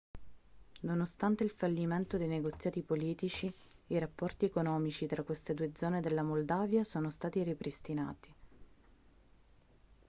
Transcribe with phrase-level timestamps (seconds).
[0.79, 3.53] nonostante il fallimento dei negoziati politici
[3.89, 8.33] i rapporti economici tra queste due zone della moldavia sono stati ripristinati